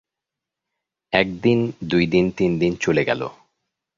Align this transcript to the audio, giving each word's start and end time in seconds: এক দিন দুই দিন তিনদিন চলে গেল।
এক 1.13 1.27
দিন 1.41 1.59
দুই 1.83 2.05
দিন 2.05 2.25
তিনদিন 2.37 2.71
চলে 2.75 3.03
গেল। 3.05 3.21